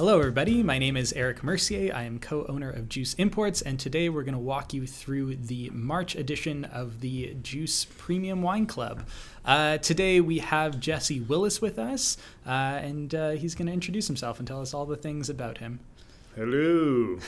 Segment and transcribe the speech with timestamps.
[0.00, 0.62] Hello, everybody.
[0.62, 1.94] My name is Eric Mercier.
[1.94, 5.36] I am co owner of Juice Imports, and today we're going to walk you through
[5.36, 9.06] the March edition of the Juice Premium Wine Club.
[9.44, 14.06] Uh, today we have Jesse Willis with us, uh, and uh, he's going to introduce
[14.06, 15.80] himself and tell us all the things about him.
[16.34, 17.18] Hello.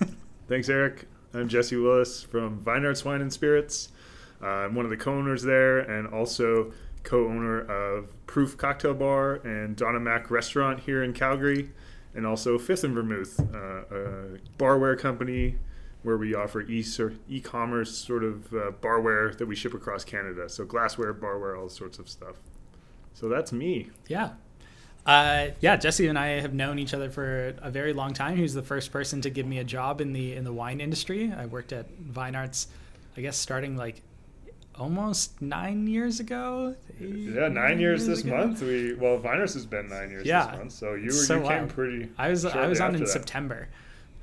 [0.48, 1.04] Thanks, Eric.
[1.34, 3.90] I'm Jesse Willis from Vine Arts Wine and Spirits.
[4.40, 6.72] Uh, I'm one of the co owners there and also
[7.02, 11.72] co owner of Proof Cocktail Bar and Donna Mac Restaurant here in Calgary
[12.16, 15.56] and also Fifth and Vermouth, uh, a barware company
[16.02, 20.48] where we offer e commerce sort of uh, barware that we ship across Canada.
[20.48, 22.36] So glassware, barware, all sorts of stuff.
[23.12, 23.90] So that's me.
[24.08, 24.30] Yeah.
[25.04, 28.36] Uh, yeah, Jesse and I have known each other for a very long time.
[28.36, 30.80] He was the first person to give me a job in the in the wine
[30.80, 31.32] industry.
[31.36, 32.68] I worked at Vine Arts,
[33.16, 34.02] I guess, starting like
[34.78, 36.74] almost nine years ago.
[37.00, 38.36] Yeah, nine years, years this ago.
[38.36, 38.62] month.
[38.62, 40.46] We well, Vine Arts has been nine years yeah.
[40.46, 40.72] this month.
[40.72, 42.08] So you were so you came pretty.
[42.18, 43.08] I was I was on in that.
[43.08, 43.68] September.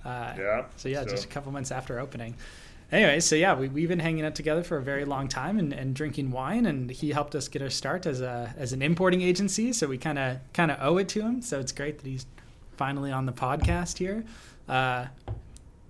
[0.06, 0.66] Uh, yeah.
[0.76, 1.10] So yeah, so.
[1.10, 2.36] just a couple months after opening.
[2.92, 5.74] Anyway, so yeah, we, we've been hanging out together for a very long time and,
[5.74, 9.22] and drinking wine, and he helped us get our start as a as an importing
[9.22, 9.74] agency.
[9.74, 11.42] So we kind of kind of owe it to him.
[11.42, 12.26] So it's great that he's
[12.78, 14.24] finally on the podcast here.
[14.70, 15.08] Uh,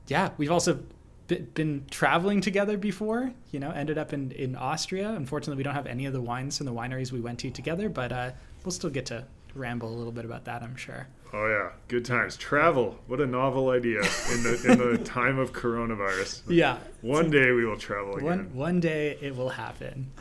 [0.07, 0.79] yeah, we've also
[1.27, 3.31] been traveling together before.
[3.51, 5.09] You know, ended up in in Austria.
[5.09, 7.89] Unfortunately, we don't have any of the wines from the wineries we went to together,
[7.89, 8.31] but uh,
[8.63, 10.63] we'll still get to ramble a little bit about that.
[10.63, 11.07] I'm sure.
[11.33, 12.37] Oh yeah, good times.
[12.37, 12.99] Travel.
[13.07, 16.43] What a novel idea in the in the time of coronavirus.
[16.47, 16.77] Yeah.
[17.01, 18.25] One day we will travel again.
[18.25, 20.11] One one day it will happen.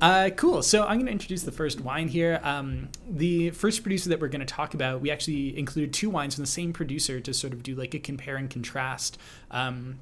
[0.00, 0.62] Uh, cool.
[0.62, 2.40] So I'm going to introduce the first wine here.
[2.42, 6.34] Um, the first producer that we're going to talk about, we actually included two wines
[6.34, 9.16] from the same producer to sort of do like a compare and contrast.
[9.52, 10.00] Um,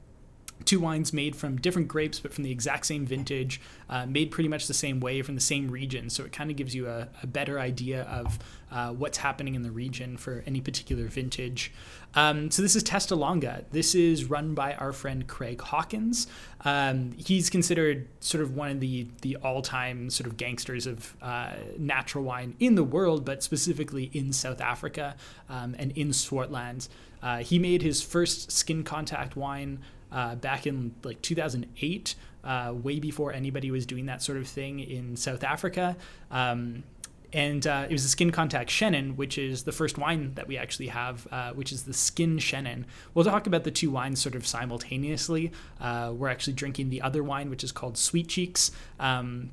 [0.64, 4.48] two wines made from different grapes but from the exact same vintage uh, made pretty
[4.48, 6.10] much the same way from the same region.
[6.10, 8.38] So it kind of gives you a, a, better idea of
[8.70, 11.72] uh, what's happening in the region for any particular vintage.
[12.14, 16.26] Um, so this is Testalonga this is run by our friend craig hawkins.
[16.64, 21.54] Um, he's considered sort of one of the the all-time sort of gangsters of uh,
[21.78, 25.16] natural wine in the world but specifically in south africa
[25.48, 26.88] um, and in swartland.
[27.22, 29.78] Uh, he made his first skin contact wine
[30.12, 34.80] uh, back in like 2008, uh, way before anybody was doing that sort of thing
[34.80, 35.96] in South Africa.
[36.30, 36.84] Um,
[37.32, 40.56] and uh, it was the Skin Contact Chenin, which is the first wine that we
[40.56, 42.84] actually have, uh, which is the Skin Chenin.
[43.14, 45.52] We'll talk about the two wines sort of simultaneously.
[45.80, 48.72] Uh, we're actually drinking the other wine, which is called Sweet Cheeks.
[48.98, 49.50] Um,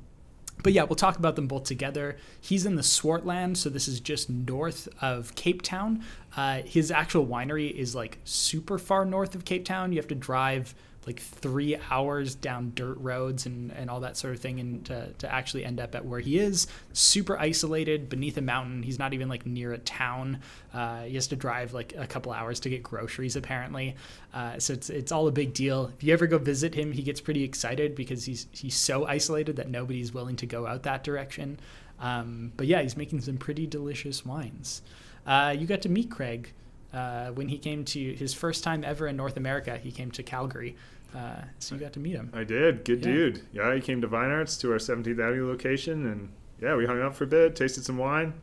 [0.62, 2.16] but yeah, we'll talk about them both together.
[2.40, 6.04] He's in the Swartland, so this is just north of Cape Town.
[6.36, 9.92] Uh, his actual winery is like super far north of Cape Town.
[9.92, 10.74] You have to drive
[11.08, 15.10] like three hours down dirt roads and, and all that sort of thing and to,
[15.14, 16.66] to actually end up at where he is.
[16.92, 18.82] Super isolated beneath a mountain.
[18.82, 20.40] He's not even like near a town.
[20.74, 23.96] Uh, he has to drive like a couple hours to get groceries apparently.
[24.34, 25.90] Uh, so it's, it's all a big deal.
[25.96, 29.56] If you ever go visit him he gets pretty excited because he's he's so isolated
[29.56, 31.58] that nobody's willing to go out that direction.
[32.00, 34.82] Um, but yeah he's making some pretty delicious wines.
[35.26, 36.52] Uh, you got to meet craig
[36.92, 40.22] uh, when he came to his first time ever in North America, he came to
[40.22, 40.76] Calgary.
[41.14, 42.30] Uh, so you got to meet him.
[42.34, 42.84] I did.
[42.84, 43.12] Good yeah.
[43.12, 43.42] dude.
[43.52, 46.28] Yeah, he came to Vine Arts to our 17th Avenue location, and
[46.60, 48.34] yeah, we hung out for a bit, tasted some wine.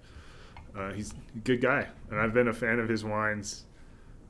[0.77, 3.65] Uh, he's a good guy, and I've been a fan of his wines.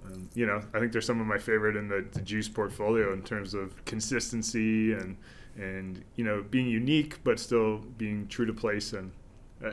[0.05, 3.13] Um, you know, I think they're some of my favorite in the, the juice portfolio
[3.13, 5.17] in terms of consistency and
[5.57, 8.93] and you know being unique but still being true to place.
[8.93, 9.11] And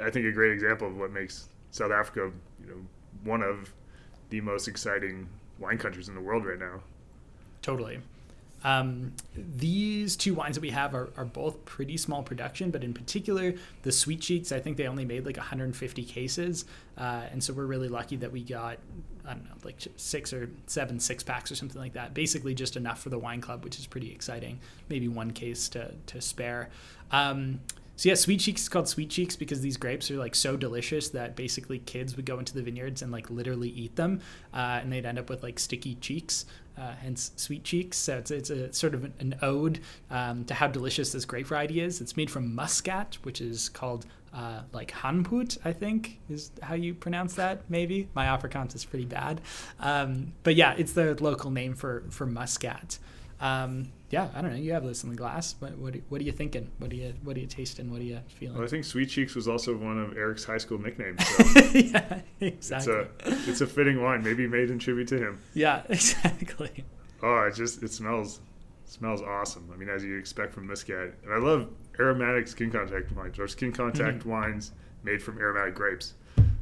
[0.00, 2.30] I think a great example of what makes South Africa,
[2.60, 2.76] you know,
[3.24, 3.72] one of
[4.30, 6.80] the most exciting wine countries in the world right now.
[7.60, 8.00] Totally.
[8.64, 12.94] Um, these two wines that we have are, are both pretty small production, but in
[12.94, 16.64] particular, the Sweet Cheeks, I think they only made like 150 cases.
[16.96, 18.78] Uh, and so we're really lucky that we got,
[19.26, 22.14] I don't know, like six or seven six packs or something like that.
[22.14, 24.60] Basically, just enough for the wine club, which is pretty exciting.
[24.88, 26.70] Maybe one case to, to spare.
[27.10, 27.60] Um,
[27.96, 31.10] so yeah, Sweet Cheeks is called Sweet Cheeks because these grapes are like so delicious
[31.10, 34.20] that basically kids would go into the vineyards and like literally eat them,
[34.54, 36.46] uh, and they'd end up with like sticky cheeks
[36.78, 37.96] uh, hence sweet cheeks.
[37.96, 39.80] So it's, it's a sort of an ode
[40.10, 42.00] um, to how delicious this grape variety is.
[42.00, 46.94] It's made from muscat, which is called uh, like Hanepoot, I think is how you
[46.94, 47.62] pronounce that.
[47.68, 49.40] Maybe my Afrikaans is pretty bad,
[49.78, 52.98] um, but yeah, it's the local name for for muscat.
[53.42, 54.56] Um, yeah, I don't know.
[54.56, 55.56] You have this in the glass.
[55.58, 56.70] What what, what are you thinking?
[56.78, 57.90] What are you what are you tasting?
[57.90, 58.54] What are you feeling?
[58.54, 61.26] Well, I think Sweet Cheeks was also one of Eric's high school nicknames.
[61.26, 62.94] So yeah, exactly.
[62.94, 65.40] It's a it's a fitting wine, maybe made in tribute to him.
[65.54, 66.84] Yeah, exactly.
[67.20, 68.40] Oh, it just it smells
[68.84, 69.68] smells awesome.
[69.74, 71.68] I mean, as you expect from Muscat, and I love
[71.98, 74.30] aromatic skin contact wines or skin contact mm-hmm.
[74.30, 74.70] wines
[75.02, 76.14] made from aromatic grapes.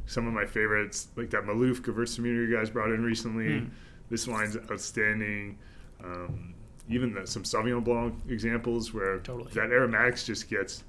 [0.06, 3.60] some of my favorites, like that Maloof Gewürztraminer you guys brought in recently.
[3.60, 3.70] Mm.
[4.08, 5.58] This wine's outstanding.
[6.02, 6.54] Um,
[6.90, 9.52] even the, some Sauvignon Blanc examples where Totally.
[9.52, 10.84] that aromatics just gets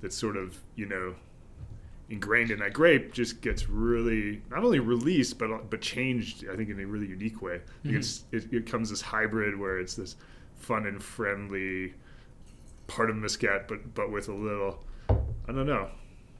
[0.00, 1.14] that sort of you know
[2.10, 6.68] ingrained in that grape just gets really not only released but but changed I think
[6.68, 7.60] in a really unique way.
[7.84, 7.96] Mhm.
[7.96, 10.16] It's, it, it comes this hybrid where it's this
[10.56, 11.94] fun and friendly
[12.86, 15.88] part of Muscat but but with a little I don't know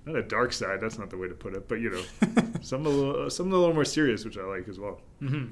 [0.04, 2.02] not a dark side that's not the way to put it but you know
[2.60, 5.00] some a little some a little more serious which I like as well.
[5.20, 5.46] hmm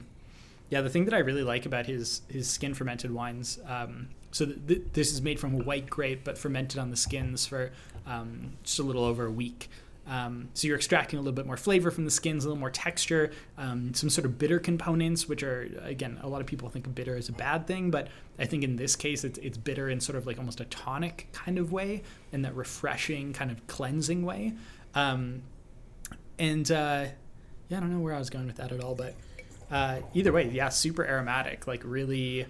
[0.71, 4.47] Yeah, the thing that I really like about his his skin fermented wines, um, so
[4.47, 7.73] th- th- this is made from a white grape, but fermented on the skins for
[8.07, 9.69] um, just a little over a week.
[10.07, 12.71] Um, so you're extracting a little bit more flavor from the skins, a little more
[12.71, 16.93] texture, um, some sort of bitter components, which are again a lot of people think
[16.95, 18.09] bitter as a bad thing, but
[18.39, 21.29] I think in this case it's it's bitter in sort of like almost a tonic
[21.33, 22.03] kind of way,
[22.33, 24.55] in that refreshing kind of cleansing way.
[24.95, 25.43] Um,
[26.39, 27.07] and uh,
[27.69, 29.15] yeah, I don't know where I was going with that at all, but
[29.71, 32.47] uh, either way, yeah, super aromatic, like really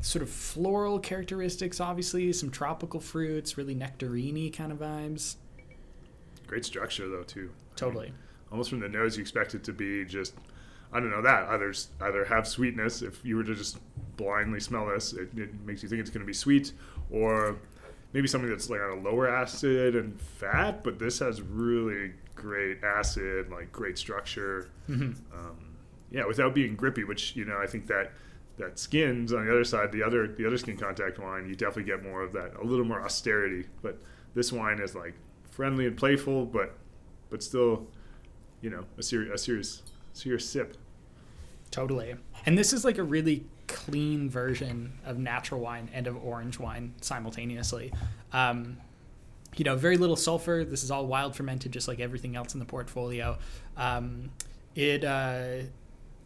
[0.00, 5.36] sort of floral characteristics, obviously, some tropical fruits, really nectarine kind of vibes.
[6.46, 7.50] Great structure though too.
[7.76, 8.12] Totally.
[8.50, 10.34] almost from the nose you expect it to be just
[10.92, 13.78] i don't know that either either have sweetness if you were to just
[14.16, 16.72] blindly smell this it, it makes you think it's going to be sweet
[17.10, 17.56] or
[18.14, 22.82] maybe something that's like on a lower acid and fat but this has really great
[22.82, 25.67] acid like great structure hmm um,
[26.10, 28.12] yeah without being grippy which you know i think that
[28.56, 31.84] that skins on the other side the other the other skin contact wine you definitely
[31.84, 33.98] get more of that a little more austerity but
[34.34, 35.14] this wine is like
[35.50, 36.76] friendly and playful but
[37.30, 37.86] but still
[38.60, 39.82] you know a serious a serious
[40.12, 40.76] serious sip
[41.70, 42.14] Totally.
[42.46, 46.94] And this is like a really clean version of natural wine and of orange wine
[47.00, 47.92] simultaneously.
[48.32, 48.78] Um,
[49.56, 50.64] you know, very little sulfur.
[50.64, 53.38] This is all wild fermented, just like everything else in the portfolio.
[53.76, 54.30] Um,
[54.74, 55.64] it uh,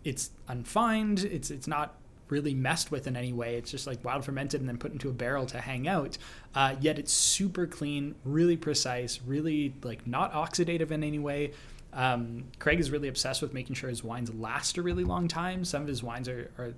[0.04, 1.20] it's unfined.
[1.24, 1.94] It's it's not
[2.28, 3.56] really messed with in any way.
[3.56, 6.16] It's just like wild fermented and then put into a barrel to hang out.
[6.54, 11.52] Uh, yet it's super clean, really precise, really like not oxidative in any way.
[11.92, 15.62] Um, Craig is really obsessed with making sure his wines last a really long time.
[15.62, 16.72] Some of his wines are, are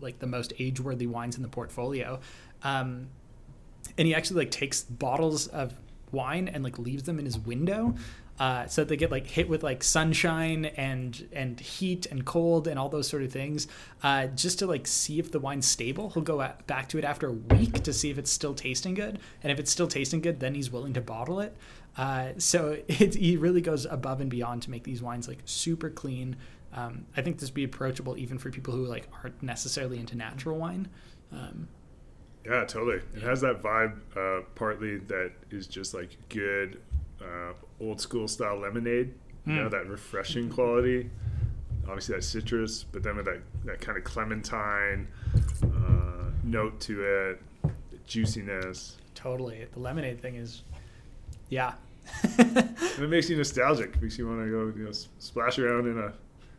[0.00, 2.20] like the most age-worthy wines in the portfolio.
[2.62, 3.08] Um,
[3.96, 5.72] and he actually like takes bottles of
[6.12, 7.94] wine and like leaves them in his window
[8.38, 12.68] uh, so that they get like hit with like sunshine and and heat and cold
[12.68, 13.66] and all those sort of things
[14.02, 16.10] uh, just to like see if the wine's stable.
[16.10, 18.94] He'll go at, back to it after a week to see if it's still tasting
[18.94, 19.18] good.
[19.42, 21.56] And if it's still tasting good then he's willing to bottle it.
[21.96, 25.90] Uh, so it, he really goes above and beyond to make these wines like super
[25.90, 26.36] clean.
[26.74, 30.16] Um, i think this would be approachable even for people who like aren't necessarily into
[30.16, 30.88] natural wine.
[31.32, 31.68] Um,
[32.44, 33.02] yeah totally.
[33.16, 36.80] It has that vibe uh, partly that is just like good
[37.20, 39.14] uh, old school style lemonade
[39.46, 39.70] you know Mm.
[39.70, 41.10] that refreshing quality
[41.86, 45.08] obviously that citrus but then with that, that kind of clementine
[45.64, 49.66] uh, note to it the juiciness Totally.
[49.74, 50.62] The lemonade thing is,
[51.48, 51.72] yeah.
[52.38, 52.48] and
[53.00, 56.12] it makes you nostalgic makes you want to go you know splash around in a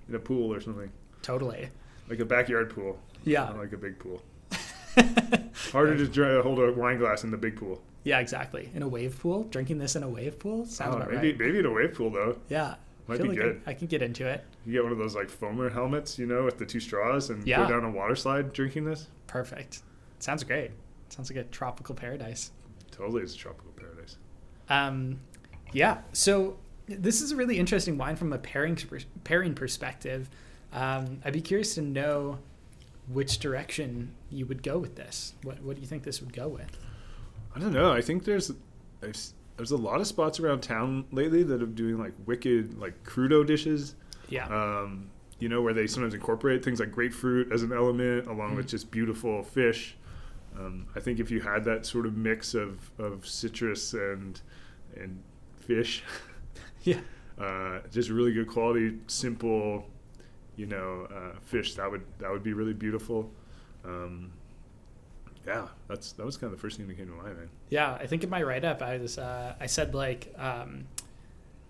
[0.09, 0.91] in a pool or something
[1.21, 1.69] totally.
[2.09, 3.45] like a backyard pool Yeah.
[3.45, 4.21] not like a big pool
[5.71, 8.69] harder to dry, hold a wine glass in the big pool yeah, exactly.
[8.73, 11.37] In a wave pool, drinking this in a wave pool sounds Oh, maybe right.
[11.37, 12.75] maybe in a wave pool though Yeah.
[13.07, 13.61] Might be like good.
[13.65, 14.43] I, I can get into it.
[14.65, 17.45] You get one of those like foamer helmets, you know, with the two straws, and
[17.45, 17.57] Yeah.
[17.63, 19.07] go down a water slide drinking this.
[19.27, 19.81] Perfect.
[20.19, 20.71] Sounds great.
[21.09, 22.51] Sounds like a tropical paradise.
[22.91, 24.17] Totally, is a tropical paradise.
[24.69, 25.19] Um,
[25.73, 25.99] yeah.
[26.13, 26.57] So
[26.87, 28.77] this is a really interesting wine from a pairing
[29.23, 30.29] pairing perspective.
[30.71, 32.39] Um, I'd be curious to know
[33.11, 35.33] which direction you would go with this.
[35.43, 36.77] What What do you think this would go with?
[37.55, 37.91] I don't know.
[37.91, 38.51] I think there's
[39.01, 39.17] I've,
[39.57, 43.45] there's a lot of spots around town lately that are doing like wicked like crudo
[43.45, 43.95] dishes.
[44.29, 44.47] Yeah.
[44.47, 48.65] Um, you know, where they sometimes incorporate things like grapefruit as an element, along with
[48.67, 48.69] Mhm.
[48.71, 49.95] just beautiful fish.
[50.57, 54.39] Um, I think if you had that sort of mix of, of citrus and
[54.97, 55.21] and
[55.55, 56.03] fish,
[56.83, 56.99] yeah.
[57.39, 59.87] uh, just really good quality, simple,
[60.59, 61.75] you know, uh, fish.
[61.75, 63.31] That would that would be really beautiful.
[63.85, 64.31] Um,
[65.47, 67.49] yeah, that's that was kind of the first thing that came to mind, man.
[67.69, 70.85] Yeah, I think in my write up, I was uh, I said like um,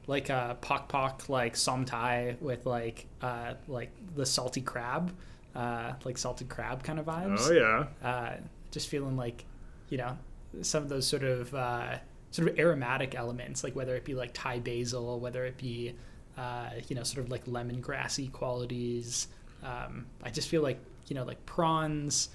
[0.08, 5.14] like uh, pok pok like som thai with like uh, like the salty crab,
[5.56, 7.48] uh, like salted crab kind of vibes.
[7.48, 8.38] Oh yeah, Uh,
[8.72, 9.46] just feeling like
[9.90, 10.18] you know
[10.64, 11.98] some of those sort of uh,
[12.32, 15.94] sort of aromatic elements, like whether it be like Thai basil, whether it be
[16.40, 19.28] uh, you know sort of like lemongrassy qualities.
[19.64, 22.30] Um, I just feel like you know like prawns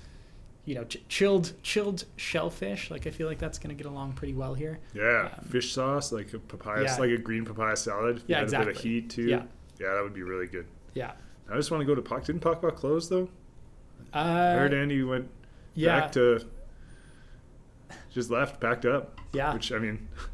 [0.67, 2.91] you know, ch- chilled chilled shellfish.
[2.91, 4.79] Like I feel like that's going to get along pretty well here.
[4.95, 6.97] Yeah, Um, fish sauce like a papaya, Yeah.
[6.97, 8.23] like a green papaya salad.
[8.27, 9.27] Yeah, Add a bit of heat too.
[9.29, 9.43] Yeah.
[9.79, 10.67] yeah, that would be really good.
[10.95, 11.13] Yeah.
[11.53, 12.25] I just want to go to Puck.
[12.25, 13.29] Didn't Pok Pok close though?
[14.15, 15.29] I Uh, heard Andy went
[15.75, 16.01] yeah.
[16.01, 16.41] back to
[18.11, 19.21] just left, packed up.
[19.35, 19.53] yeah.
[19.53, 20.09] Which I mean,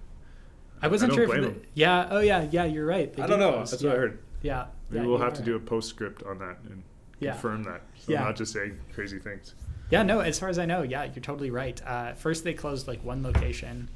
[0.82, 1.66] I wasn't I sure don't if blame the.
[1.74, 2.08] Yeah.
[2.10, 2.46] Oh yeah.
[2.50, 2.64] Yeah.
[2.64, 3.12] You're right.
[3.12, 3.52] They I did don't know.
[3.52, 3.70] close.
[3.70, 3.88] That's yeah.
[3.90, 4.18] what I heard.
[4.42, 4.66] Yeah.
[4.90, 6.82] Maybe yeah, we'll have are to do a postscript on that and
[7.20, 7.32] Yeah.
[7.32, 7.82] confirm that.
[7.98, 8.20] So Yeah.
[8.20, 9.54] I'm not just saying crazy things.
[9.90, 11.80] Yeah, no, as far as I know, yeah, you're totally right.
[11.84, 13.88] Uh, first, they closed like one location,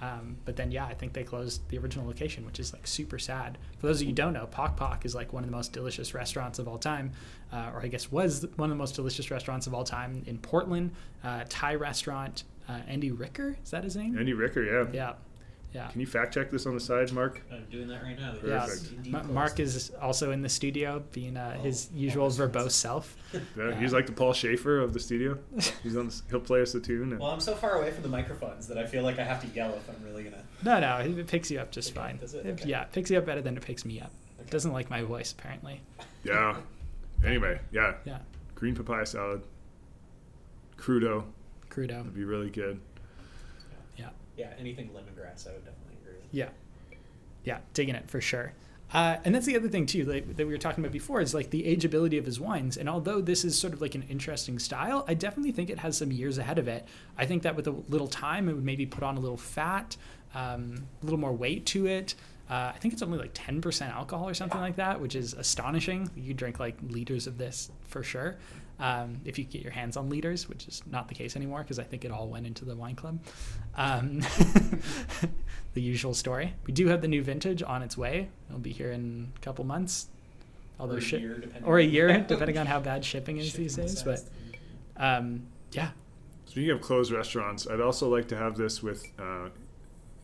[0.00, 3.18] um, but then, yeah, I think they closed the original location, which is like super
[3.18, 3.58] sad.
[3.78, 5.72] For those of you who don't know, Pok Pok is like one of the most
[5.74, 7.12] delicious restaurants of all time,
[7.52, 10.38] uh, or I guess was one of the most delicious restaurants of all time in
[10.38, 10.92] Portland.
[11.22, 14.18] Uh, Thai restaurant, uh, Andy Ricker, is that his name?
[14.18, 14.86] Andy Ricker, yeah.
[14.94, 15.12] Yeah,
[15.74, 15.88] yeah.
[15.88, 17.42] Can you fact check this on the side, Mark?
[17.52, 18.34] I'm doing that right now.
[18.46, 18.92] Yeah, Perfect.
[18.92, 22.74] Indeed Ma- Mark is also in the studio, being uh, his Oh, usual verbose nice.
[22.74, 23.16] self.
[23.58, 25.36] Yeah, he's like the Paul Shaffer of the studio.
[25.82, 26.08] He's on.
[26.30, 27.10] He'll play us a tune.
[27.10, 29.40] And, Well, I'm so far away from the microphones that I feel like I have
[29.42, 30.44] to yell if I'm really gonna.
[30.64, 32.16] No, no, it picks you up just Okay, fine.
[32.18, 32.46] does it?
[32.46, 32.68] It- Okay.
[32.68, 34.12] Yeah, it picks you up better than it picks me up.
[34.40, 34.50] Okay.
[34.50, 35.80] Doesn't like my voice apparently.
[36.24, 36.56] yeah.
[37.24, 37.94] Anyway, yeah.
[38.04, 38.18] Yeah,
[38.54, 39.42] Green papaya salad.
[40.76, 41.24] Crudo
[41.70, 42.04] crudo.
[42.04, 42.80] would be really good.
[44.36, 46.28] Yeah, Yeah, anything lemongrass, I would definitely agree with.
[46.32, 46.48] yeah,
[47.44, 47.58] yeah.
[47.72, 48.52] Digging it for sure.
[48.92, 51.34] Uh, and that's the other thing too like, that we were talking about before is
[51.34, 52.76] like the ageability of his wines.
[52.76, 55.96] And although this is sort of like an interesting style, I definitely think it has
[55.98, 56.86] some years ahead of it.
[57.18, 59.96] I think that with a little time, it would maybe put on a little fat,
[60.34, 62.14] um, a little more weight to it.
[62.48, 66.10] Uh, I think it's only like 10% alcohol or something like that, which is astonishing.
[66.14, 68.36] You drink like liters of this for sure.
[68.80, 71.78] Um, if you get your hands on liters, which is not the case anymore because
[71.78, 73.20] I think it all went into the wine club.
[73.76, 74.20] Um,
[75.74, 76.54] the usual story.
[76.66, 78.28] We do have the new vintage on its way.
[78.48, 80.08] It'll be here in a couple months.
[80.80, 83.36] Although or a ship year, depending or a on- year, depending on how bad shipping
[83.38, 84.02] is shipping these days.
[84.02, 84.22] But
[84.96, 85.90] um, yeah,
[86.46, 89.48] Speaking of closed restaurants, I'd also like to have this with, uh,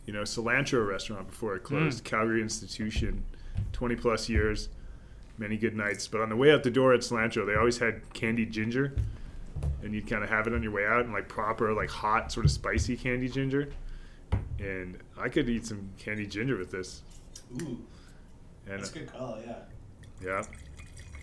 [0.05, 2.03] you know, Cilantro restaurant before it closed.
[2.05, 3.23] Calgary Institution,
[3.73, 4.69] 20 plus years,
[5.41, 6.07] many good nights.
[6.07, 8.95] But on the way out the door at Cilantro, they always had candied ginger,
[9.83, 12.31] and you'd kind of have it on your way out, and like proper, like hot,
[12.31, 13.73] sort of spicy candied ginger.
[14.59, 17.01] And I could eat some candied ginger with this.
[17.61, 17.81] Ooh,
[18.67, 19.39] And that's a good call.
[19.45, 19.55] Yeah.
[20.23, 20.43] yeah.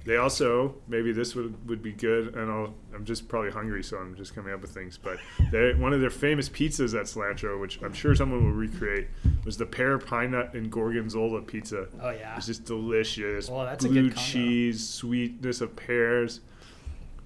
[0.08, 3.98] They also maybe this would would be good, and I'll, I'm just probably hungry, so
[3.98, 4.96] I'm just coming up with things.
[4.96, 5.18] But
[5.52, 9.08] they one of their famous pizzas at Cilantro, which I'm sure someone will recreate,
[9.44, 11.88] was the pear, pine nut, and gorgonzola pizza.
[12.00, 13.50] oh yeah, It's just delicious.
[13.50, 14.26] Well, that's a Blue good combo.
[14.30, 16.40] cheese, sweetness of pears.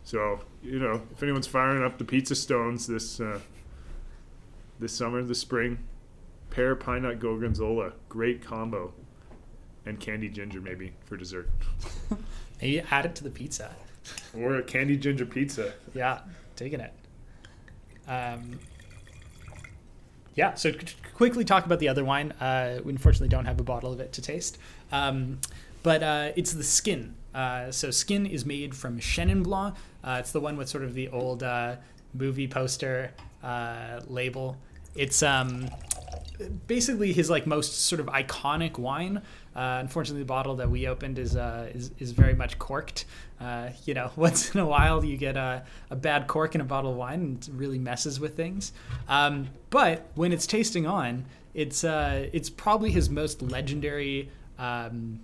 [0.02, 3.38] So you know, if anyone's firing up the pizza stones this uh,
[4.80, 5.78] this summer, this spring,
[6.50, 8.92] pear, pine nut, gorgonzola, great combo,
[9.86, 11.48] and candied ginger maybe for dessert.
[12.62, 13.74] maybe add it to the pizza.
[14.36, 15.74] Or a candy ginger pizza.
[15.94, 16.20] Yeah,
[16.56, 16.92] digging it.
[18.08, 18.58] Um,
[20.34, 22.32] yeah, so qu- quickly talk about the other wine.
[22.32, 24.58] Uh, we unfortunately don't have a bottle of it to taste.
[24.90, 25.40] Um,
[25.82, 27.14] but uh, it's the skin.
[27.34, 29.74] Uh, so skin is made from Chenin Blanc.
[30.02, 31.76] Uh, it's the one with sort of the old uh,
[32.14, 34.56] movie poster uh, label.
[34.94, 35.68] It's um,
[36.66, 39.22] basically his like most sort of iconic wine.
[39.54, 43.04] Uh, unfortunately, the bottle that we opened is uh, is, is very much corked.
[43.40, 46.64] Uh, you know, once in a while you get a, a bad cork in a
[46.64, 48.72] bottle of wine, and it really messes with things.
[49.08, 54.30] Um, but when it's tasting on, it's uh, it's probably his most legendary.
[54.58, 55.20] Um,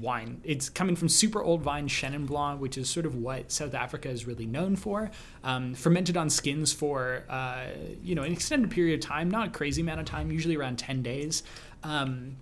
[0.00, 0.40] wine.
[0.44, 4.08] It's coming from super old vine Chenin Blanc, which is sort of what South Africa
[4.08, 5.10] is really known for.
[5.42, 7.66] Um, fermented on skins for uh,
[8.02, 10.78] you know an extended period of time, not a crazy amount of time, usually around
[10.78, 11.42] ten days.
[11.82, 12.36] Um,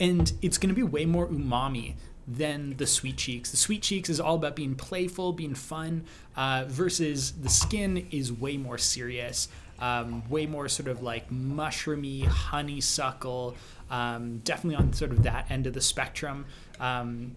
[0.00, 1.94] and it's going to be way more umami
[2.26, 3.50] than the sweet cheeks.
[3.50, 6.04] The sweet cheeks is all about being playful, being fun,
[6.36, 12.24] uh, versus the skin is way more serious, um, way more sort of like mushroomy,
[12.24, 13.56] honeysuckle,
[13.90, 16.44] um, definitely on sort of that end of the spectrum.
[16.78, 17.34] Um,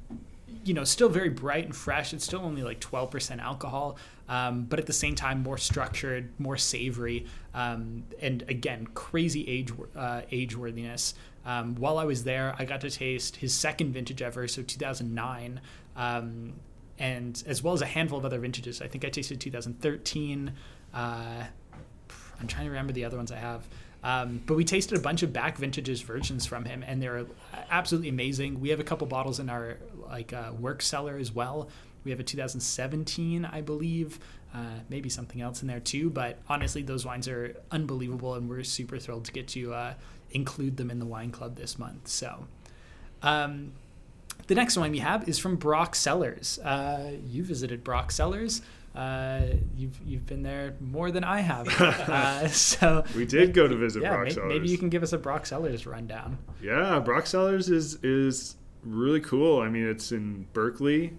[0.66, 2.14] you know, still very bright and fresh.
[2.14, 6.58] It's still only like 12% alcohol, um, but at the same time, more structured, more
[6.58, 11.14] savory, um, and again, crazy age uh, age worthiness.
[11.46, 15.62] Um, while I was there, I got to taste his second vintage ever, so 2009,
[15.96, 16.54] um,
[17.00, 18.82] and as well as a handful of other vintages.
[18.82, 20.54] I think I tasted 2013.
[20.94, 20.98] Uh,
[22.40, 23.68] I'm trying to remember the other ones I have.
[24.04, 27.26] Um, but we tasted a bunch of back vintages versions from him, and they're
[27.70, 28.60] absolutely amazing.
[28.60, 29.78] We have a couple bottles in our
[30.10, 31.70] like uh, work cellar as well.
[32.04, 34.20] We have a 2017, I believe,
[34.56, 36.10] uh, maybe something else in there too.
[36.10, 39.94] But honestly, those wines are unbelievable, and we're super thrilled to get to uh,
[40.32, 42.08] include them in the wine club this month.
[42.08, 42.48] So,
[43.22, 43.74] um,
[44.48, 46.60] the next wine we have is from Brock Cellars.
[46.60, 48.62] Uh, you visited Brock Cellars.
[48.96, 49.42] Uh,
[49.78, 51.68] you've you've been there more than I have.
[52.12, 54.50] Uh, so We did go to visit yeah, Brock may- Cellars.
[54.50, 56.38] maybe you can give us a Brock Cellars rundown.
[56.62, 59.62] Yeah, Brock Cellars is is really cool.
[59.62, 61.14] I mean, it's in Berkeley,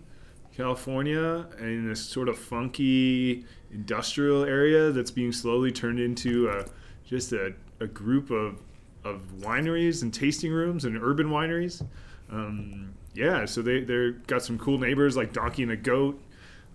[0.55, 6.67] California, in this sort of funky industrial area that's being slowly turned into a,
[7.07, 8.61] just a, a group of
[9.05, 11.85] of wineries and tasting rooms and urban wineries.
[12.31, 16.21] Um, yeah, so they they got some cool neighbors like Donkey and a Goat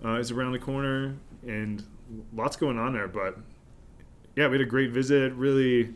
[0.05, 1.15] uh, is around the corner,
[1.47, 1.83] and
[2.33, 3.07] lots going on there.
[3.07, 3.37] But
[4.35, 5.33] yeah, we had a great visit.
[5.33, 5.93] Really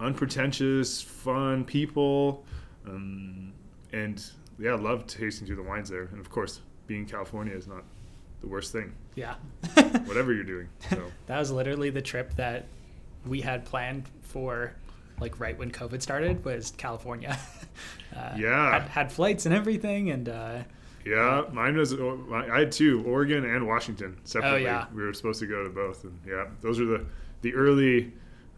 [0.00, 2.44] unpretentious, fun people,
[2.86, 3.52] um,
[3.92, 4.24] and
[4.58, 6.04] yeah, I love tasting through the wines there.
[6.12, 7.82] And of course, being in California is not
[8.40, 9.34] the worst thing, Yeah.
[10.04, 10.68] whatever you're doing.
[10.90, 12.66] So That was literally the trip that
[13.26, 14.72] we had planned for,
[15.20, 17.38] like right when COVID started, was California.
[18.16, 18.72] uh, Yeah.
[18.80, 20.58] had, had flights and everything, and uh,
[21.04, 24.62] yeah, mine was I had two, Oregon and Washington separately.
[24.66, 24.86] Oh, yeah.
[24.94, 27.04] We were supposed to go to both, and yeah, those are the
[27.42, 28.12] the early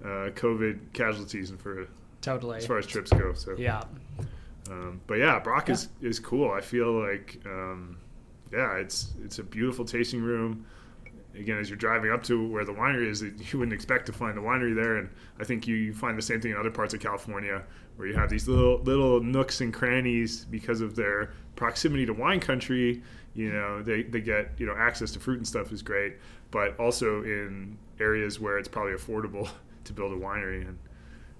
[0.04, 1.88] uh, COVID casualties and for
[2.20, 2.58] totally.
[2.58, 3.32] as far as trips go.
[3.34, 3.82] So yeah,
[4.70, 6.50] Um, but yeah, Brock is, is cool.
[6.52, 7.96] I feel like, um,
[8.52, 10.66] yeah, it's it's a beautiful tasting room.
[11.38, 14.36] Again, as you're driving up to where the winery is, you wouldn't expect to find
[14.36, 16.94] the winery there, and I think you, you find the same thing in other parts
[16.94, 17.62] of California,
[17.96, 22.40] where you have these little little nooks and crannies because of their proximity to wine
[22.40, 23.02] country.
[23.34, 26.16] You know, they, they get you know access to fruit and stuff is great,
[26.50, 29.48] but also in areas where it's probably affordable
[29.84, 30.78] to build a winery and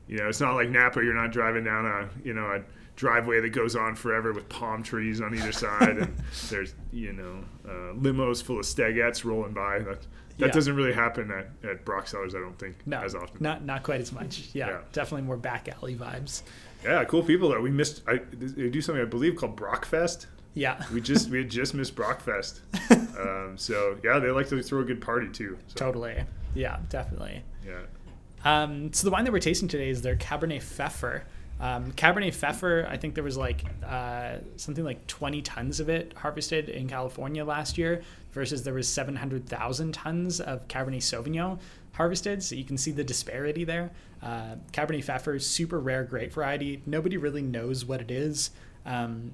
[0.09, 1.03] you know, it's not like Napa.
[1.03, 2.63] You're not driving down a you know a
[2.97, 6.17] driveway that goes on forever with palm trees on either side, and
[6.51, 9.79] there's you know uh, limos full of stegettes rolling by.
[9.81, 10.01] That
[10.39, 10.53] that Yeah.
[10.53, 13.39] doesn't really happen at, at Brock Cellars, I don't think no, as often.
[13.41, 14.49] not not quite as much.
[14.53, 14.79] Yeah, Yeah.
[14.93, 16.43] definitely more back alley vibes.
[16.85, 17.61] Yeah, cool people though.
[17.61, 18.03] We missed.
[18.07, 20.27] I, they do something I believe called Brockfest.
[20.55, 22.61] Yeah, We just we had just missed Brockfest.
[23.19, 25.57] Um, so yeah, they like to throw a good party too.
[25.69, 26.23] So, totally.
[26.55, 27.43] Yeah, definitely.
[27.67, 27.81] Yeah.
[28.45, 31.25] Um, so the wine that we're tasting today is their Cabernet Pfeffer.
[31.59, 36.13] Um, Cabernet Pfeffer, I think there was like uh, something like 20 tons of it
[36.17, 41.59] harvested in California last year, versus there was 700,000 tons of Cabernet Sauvignon
[41.93, 42.43] harvested.
[42.43, 43.91] So you can see the disparity there.
[44.23, 46.83] Uh, Cabernet Pfeffer is super rare grape variety.
[46.85, 48.51] Nobody really knows what it is.
[48.85, 49.33] Um,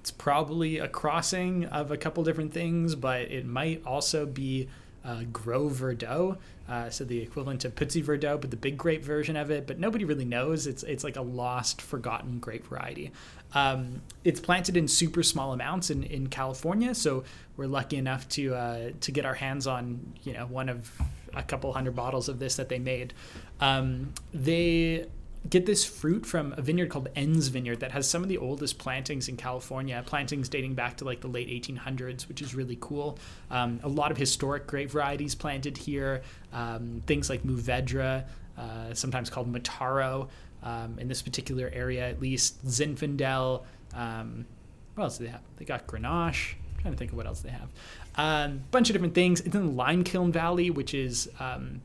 [0.00, 4.68] it's probably a crossing of a couple different things, but it might also be
[5.04, 6.38] uh, Gros Verdot,
[6.68, 9.66] uh, so the equivalent of Petit Verdot, but the big grape version of it.
[9.66, 10.66] But nobody really knows.
[10.66, 13.10] It's it's like a lost, forgotten grape variety.
[13.54, 17.24] Um, it's planted in super small amounts in, in California, so
[17.56, 20.90] we're lucky enough to uh, to get our hands on you know one of
[21.34, 23.12] a couple hundred bottles of this that they made.
[23.60, 25.06] Um, they
[25.48, 28.78] get this fruit from a vineyard called Enz Vineyard that has some of the oldest
[28.78, 33.18] plantings in California, plantings dating back to like the late 1800s, which is really cool.
[33.50, 38.24] Um, a lot of historic grape varieties planted here, um, things like Mourvedre,
[38.56, 40.28] uh, sometimes called Mataro,
[40.62, 43.64] um, in this particular area at least, Zinfandel.
[43.94, 44.46] Um,
[44.94, 45.42] what else do they have?
[45.56, 46.54] They got Grenache.
[46.54, 47.68] I'm trying to think of what else they have.
[48.16, 49.40] A um, bunch of different things.
[49.40, 51.80] It's in the Limekiln Valley, which is um,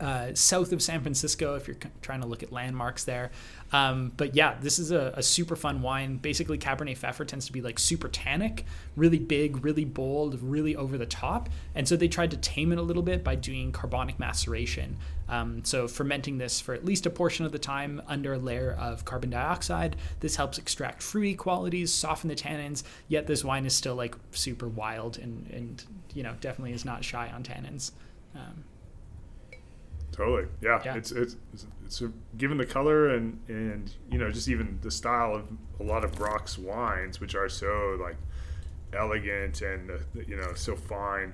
[0.00, 3.30] uh, south of San Francisco if you're trying to look at landmarks there.
[3.72, 6.16] Um, but yeah, this is a, a super fun wine.
[6.16, 8.64] Basically, Cabernet Pfeffer tends to be like super tannic,
[8.96, 11.48] really big, really bold, really over the top.
[11.74, 14.96] And so they tried to tame it a little bit by doing carbonic maceration.
[15.28, 18.72] Um, so fermenting this for at least a portion of the time under a layer
[18.78, 19.96] of carbon dioxide.
[20.20, 22.82] This helps extract fruity qualities, soften the tannins.
[23.08, 27.04] Yet this wine is still like super wild and and you know definitely is not
[27.04, 27.92] shy on tannins.
[28.34, 28.64] Um,
[30.14, 30.46] Totally.
[30.60, 30.80] Yeah.
[30.84, 30.94] Yeah.
[30.96, 34.90] It's it's it's, it's a, given the color and and you know just even the
[34.90, 35.46] style of
[35.80, 38.16] a lot of Brock's wines, which are so like
[38.92, 39.94] elegant and uh,
[40.26, 41.32] you know so fine.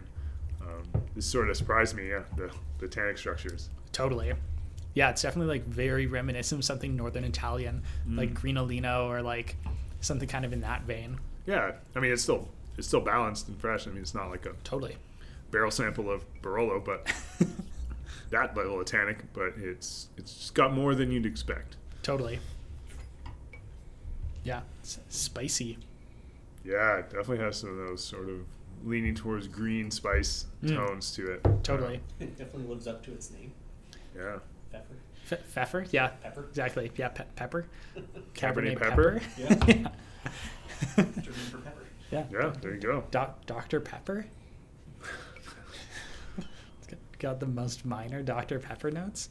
[0.62, 2.08] Um, this sort of surprised me.
[2.08, 3.68] Yeah, the the tannic structures.
[3.92, 4.32] Totally.
[4.94, 9.56] Yeah, it's definitely like very reminiscent of something northern Italian, like Grignolino or like
[10.00, 11.20] something kind of in that vein.
[11.46, 11.72] Yeah.
[11.94, 13.86] I mean, it's still it's still balanced and fresh.
[13.86, 14.96] I mean, it's not like a Totally.
[15.50, 17.12] barrel sample of Barolo, but
[18.30, 19.18] that level of tannic.
[19.32, 21.76] But it's it's just got more than you'd expect.
[22.02, 22.38] Totally.
[24.44, 25.78] Yeah, it's spicy.
[26.64, 28.40] Yeah, it definitely has some of those sort of
[28.84, 30.76] leaning towards green spice Mm.
[30.76, 31.46] tones to it.
[31.62, 32.00] Totally.
[32.20, 33.52] It definitely lives up to its name.
[34.16, 34.38] Yeah.
[34.72, 34.94] Pepper.
[35.30, 35.86] F- pfeffer?
[35.90, 36.44] Yeah, Pepper.
[36.48, 36.90] exactly.
[36.96, 37.66] Yeah, pe- pepper.
[38.34, 39.20] Cabernet Cabernet pepper?
[39.38, 39.56] Yeah.
[39.66, 39.88] yeah.
[40.96, 41.12] German
[41.50, 41.82] for pepper.
[42.10, 42.24] yeah.
[42.32, 43.04] Yeah, there you go.
[43.10, 43.80] Doc- Dr.
[43.80, 44.26] Pepper?
[47.20, 48.58] Got- the most minor Dr.
[48.58, 49.28] Pepper notes.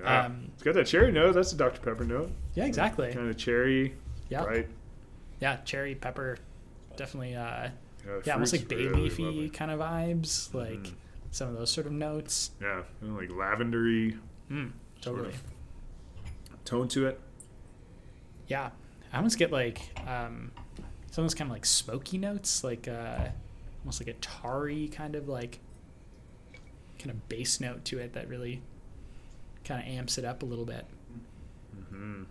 [0.00, 0.26] Yeah.
[0.26, 1.32] Um, it's got that cherry note.
[1.34, 1.80] That's a Dr.
[1.80, 2.30] Pepper note.
[2.54, 3.12] Yeah, exactly.
[3.12, 3.94] Kind of cherry,
[4.28, 4.44] Yeah.
[4.44, 4.68] right?
[5.40, 6.38] Yeah, cherry, pepper,
[6.96, 7.34] definitely.
[7.36, 7.70] Uh,
[8.06, 9.50] Yeah, yeah, almost like bay really leafy lovely.
[9.50, 10.92] kind of vibes, like Mhm.
[11.32, 12.52] some of those sort of notes.
[12.60, 14.18] Yeah, of like lavendery
[14.50, 14.70] Mm,
[15.00, 15.28] Sort totally.
[15.34, 15.42] of.
[16.64, 17.20] tone to it.
[18.46, 18.70] Yeah,
[19.12, 20.52] I almost get like um,
[21.10, 23.28] some of those kind of like smoky notes, like uh,
[23.82, 25.58] almost like a tarry kind of like
[27.00, 28.62] kind of bass note to it that really
[29.64, 30.84] kind of amps it up a little bit.
[31.90, 32.22] hmm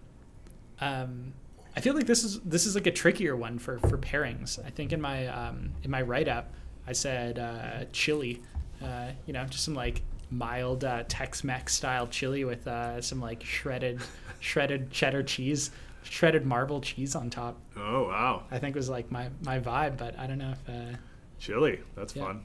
[0.79, 1.34] Um,
[1.75, 4.63] I feel like this is this is like a trickier one for for pairings.
[4.65, 6.51] I think in my um, in my write up,
[6.88, 8.41] I said uh, chili.
[8.84, 10.01] Uh, you know, just some like
[10.32, 13.99] mild uh, Tex-Mex style chili with uh, some like shredded
[14.39, 15.71] shredded cheddar cheese,
[16.03, 17.60] shredded marble cheese on top.
[17.77, 20.97] Oh wow, I think was like my my vibe, but I don't know if uh,
[21.39, 21.82] chili.
[21.95, 22.25] That's Yeah.
[22.25, 22.43] fun.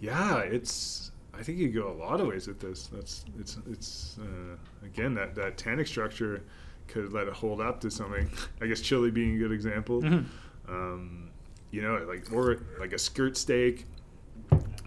[0.00, 1.12] Yeah, it's.
[1.32, 2.86] I think you go a lot of ways with this.
[2.88, 6.42] That's it's it's uh, again that that tannic structure
[6.88, 8.28] could let it hold up to something.
[8.60, 10.02] I guess chili being a good example.
[10.02, 10.24] mhm.
[10.68, 11.30] Um,
[11.70, 13.86] you know, like or like a skirt steak,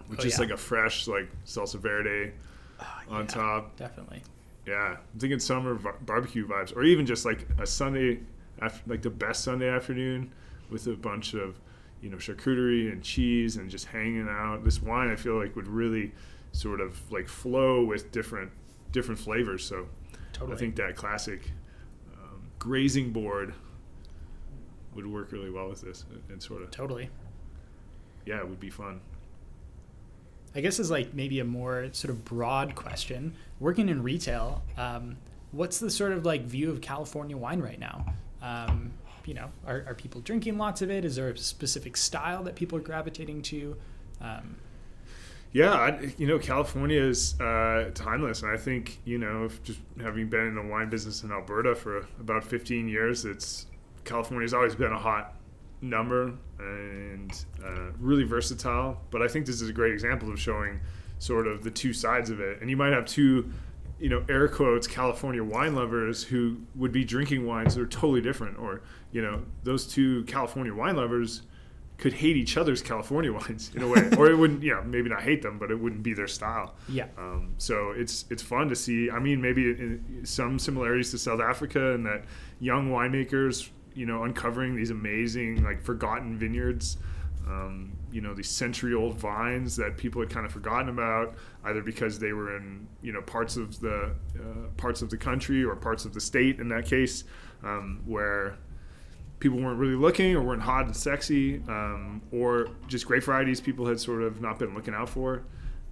[0.08, 0.40] which Oh, is yeah.
[0.40, 2.32] like a fresh like salsa verde
[2.80, 3.76] Ah, on yeah, top.
[3.76, 4.22] definitely.
[4.66, 8.20] Yeah, I'm thinking summer bar- barbecue vibes, or even just like a Sunday
[8.62, 10.30] after, like the best Sunday afternoon
[10.70, 11.58] with a bunch of,
[12.04, 14.62] you know, charcuterie and cheese and just hanging out.
[14.62, 16.12] This wine, I feel like, would really
[16.52, 18.52] sort of like flow with different
[18.92, 19.64] different flavors.
[19.64, 19.86] So
[20.34, 20.54] Totally.
[20.54, 21.50] I think that classic
[22.12, 23.54] um, grazing board
[24.94, 27.08] would work really well with this, and- and sort of totally.
[28.26, 29.00] yeah, it would be fun.
[30.54, 33.34] I guess is like maybe a more sort of broad question.
[33.58, 35.16] Working in retail, um,
[35.52, 38.06] what's the sort of like view of California wine right now?
[38.42, 38.92] Um,
[39.26, 41.04] you know, are, are people drinking lots of it?
[41.04, 43.76] Is there a specific style that people are gravitating to?
[44.20, 44.56] Um,
[45.52, 50.28] Yeah, I, you know, California is uh, timeless, and I think you know, just having
[50.28, 53.66] been in the wine business in Alberta for about 15 years, it's
[54.04, 55.34] California's always been a hot
[55.80, 59.00] number and uh, really versatile.
[59.10, 60.80] But I think this is a great example of showing
[61.18, 62.60] sort of the two sides of it.
[62.60, 63.50] And you might have two,
[63.98, 68.20] you know, air quotes California wine lovers who would be drinking wines that are totally
[68.20, 71.42] different, or you know, those two California wine lovers
[71.96, 75.08] could hate each other's California wines in a way, or it wouldn't, you know, maybe
[75.08, 76.74] not hate them, but it wouldn't be their style.
[76.88, 79.10] yeah, Um, so it's it's fun to see.
[79.10, 82.24] I mean, maybe in, some similarities to South Africa in that
[82.60, 86.98] young winemakers, you know, uncovering these amazing like forgotten vineyards.
[87.46, 92.20] Um, you know, these century-old vines that people had kind of forgotten about, either because
[92.20, 96.04] they were in you know parts of the uh, parts of the country or parts
[96.04, 97.24] of the state in that case,
[97.64, 98.56] um, where
[99.40, 103.84] people weren't really looking or weren't hot and sexy, um, or just great varieties people
[103.84, 105.42] had sort of not been looking out for.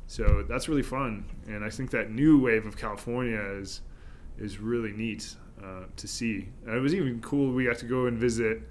[0.07, 3.81] So that's really fun, and I think that new wave of California is
[4.39, 6.49] is really neat uh, to see.
[6.67, 7.53] And it was even cool.
[7.53, 8.63] We got to go and visit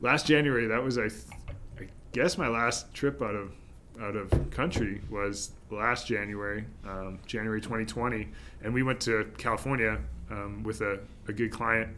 [0.00, 0.66] last January.
[0.66, 1.24] That was I, th-
[2.12, 3.52] guess my last trip out of
[4.00, 8.28] out of country was last January, um, January 2020,
[8.62, 9.98] and we went to California
[10.30, 10.98] um, with a,
[11.28, 11.94] a good client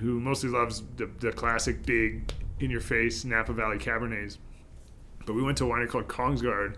[0.00, 4.38] who mostly loves the, the classic big in your face Napa Valley Cabernets.
[5.26, 6.76] But we went to a winery called Kongsgaard,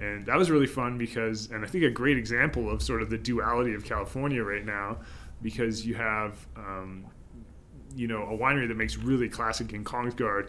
[0.00, 3.10] and that was really fun because, and I think a great example of sort of
[3.10, 4.98] the duality of California right now,
[5.42, 7.06] because you have, um,
[7.94, 10.48] you know, a winery that makes really classic in Kongsgaard,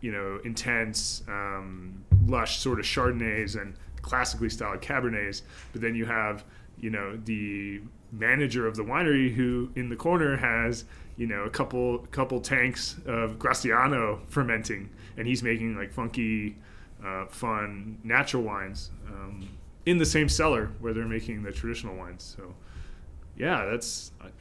[0.00, 6.04] you know, intense, um, lush sort of Chardonnays and classically styled Cabernets, but then you
[6.04, 6.44] have,
[6.78, 7.80] you know, the
[8.12, 10.84] manager of the winery who in the corner has
[11.16, 16.56] you know a couple couple tanks of Graciano fermenting, and he's making like funky,
[17.04, 19.48] uh, fun natural wines um,
[19.86, 22.36] in the same cellar where they're making the traditional wines.
[22.36, 22.54] So
[23.36, 24.32] yeah, that's I'm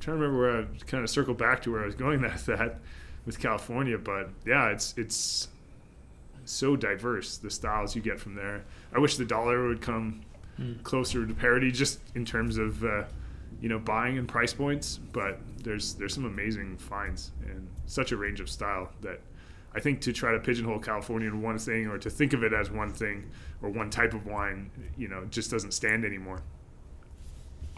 [0.00, 2.46] trying to remember where I kind of circled back to where I was going with
[2.46, 2.80] that
[3.26, 5.48] with California, but yeah, it's it's
[6.44, 8.64] so diverse the styles you get from there.
[8.94, 10.20] I wish the dollar would come
[10.82, 13.04] closer to parity just in terms of uh,
[13.60, 18.16] you know buying and price points but there's there's some amazing finds and such a
[18.16, 19.20] range of style that
[19.74, 22.52] I think to try to pigeonhole California in one thing or to think of it
[22.52, 23.30] as one thing
[23.62, 26.40] or one type of wine you know just doesn't stand anymore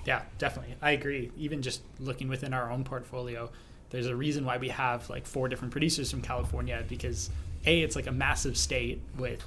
[0.04, 0.76] Yeah, definitely.
[0.80, 1.32] I agree.
[1.36, 3.50] Even just looking within our own portfolio,
[3.90, 7.30] there's a reason why we have like four different producers from California because
[7.66, 9.44] a it's like a massive state with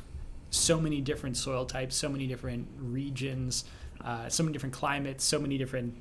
[0.52, 3.66] so many different soil types, so many different regions,
[4.04, 5.96] uh, so many different climates, so many different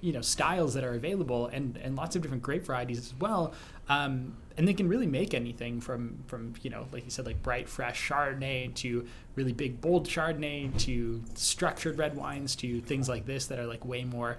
[0.00, 3.54] you know styles that are available, and and lots of different grape varieties as well.
[3.88, 7.42] Um, and they can really make anything from from you know like you said like
[7.42, 13.26] bright fresh Chardonnay to really big bold Chardonnay to structured red wines to things like
[13.26, 14.36] this that are like way more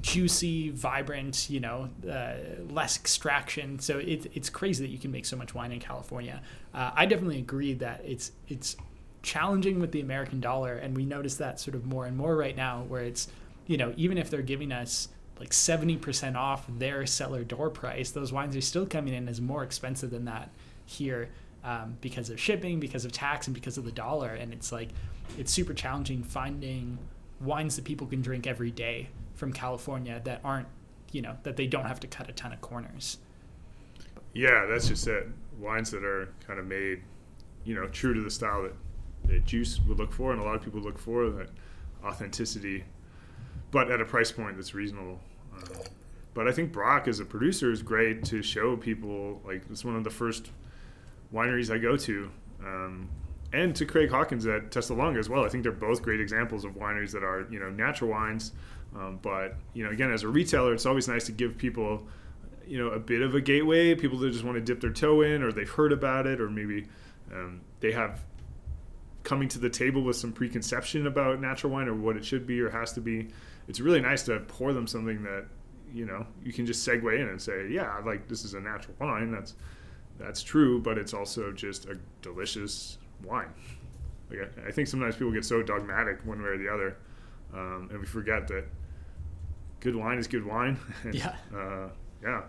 [0.00, 2.34] juicy, vibrant, you know, uh,
[2.70, 3.78] less extraction.
[3.78, 6.42] So it, it's crazy that you can make so much wine in California.
[6.72, 8.76] Uh, I definitely agree that it's it's
[9.22, 12.56] challenging with the American dollar, and we notice that sort of more and more right
[12.56, 13.28] now, where it's
[13.66, 18.32] you know even if they're giving us like 70% off their cellar door price, those
[18.32, 20.50] wines are still coming in as more expensive than that
[20.86, 21.30] here
[21.64, 24.30] um, because of shipping, because of tax, and because of the dollar.
[24.30, 24.90] And it's like
[25.38, 26.98] it's super challenging finding
[27.42, 30.68] wines that people can drink every day from California that aren't,
[31.10, 33.18] you know, that they don't have to cut a ton of corners.
[34.32, 35.28] Yeah, that's just it.
[35.58, 37.02] Wines that are kind of made,
[37.64, 38.74] you know, true to the style that,
[39.24, 41.48] that juice would look for, and a lot of people look for that
[42.04, 42.84] authenticity,
[43.70, 45.20] but at a price point that's reasonable.
[45.54, 45.82] Um,
[46.34, 49.40] but I think Brock, as a producer, is great to show people.
[49.44, 50.50] Like it's one of the first
[51.32, 52.30] wineries I go to,
[52.64, 53.08] um,
[53.52, 55.44] and to Craig Hawkins at Testalonga as well.
[55.44, 58.52] I think they're both great examples of wineries that are you know natural wines
[58.94, 62.06] um, but you know, again, as a retailer, it's always nice to give people,
[62.66, 63.94] you know, a bit of a gateway.
[63.94, 66.50] People that just want to dip their toe in, or they've heard about it, or
[66.50, 66.86] maybe
[67.32, 68.22] um, they have
[69.22, 72.60] coming to the table with some preconception about natural wine or what it should be
[72.60, 73.28] or has to be.
[73.68, 75.46] It's really nice to pour them something that
[75.94, 78.94] you know you can just segue in and say, yeah, like this is a natural
[79.00, 79.30] wine.
[79.30, 79.54] That's
[80.18, 83.52] that's true, but it's also just a delicious wine.
[84.30, 86.96] Like I, I think sometimes people get so dogmatic one way or the other,
[87.52, 88.64] um, and we forget that
[89.80, 90.78] good wine is good wine.
[91.04, 91.34] and, yeah.
[91.54, 91.88] Uh,
[92.22, 92.42] yeah.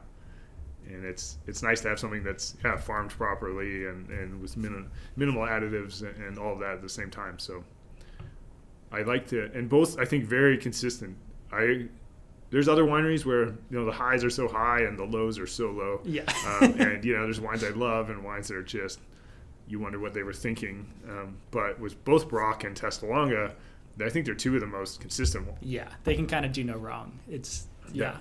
[0.88, 4.92] And it's it's nice to have something that's yeah, farmed properly and, and with minim,
[5.16, 7.40] minimal additives and, and all of that at the same time.
[7.40, 7.64] So
[8.92, 11.16] I like to, and both I think very consistent.
[11.52, 11.88] I
[12.50, 15.48] there's other wineries where you know the highs are so high and the lows are
[15.48, 16.02] so low.
[16.04, 16.24] Yeah.
[16.46, 19.00] um, and you know there's wines I love and wines that are just
[19.68, 20.86] you wonder what they were thinking.
[21.10, 23.54] Um, but with both Brock and Testalonga,
[24.04, 25.60] I think they're two of the most consistent ones.
[25.62, 27.20] Yeah, they can kind of do no wrong.
[27.30, 28.18] It's yeah.